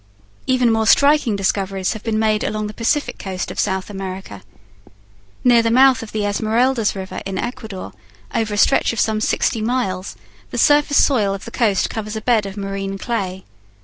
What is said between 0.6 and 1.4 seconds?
more striking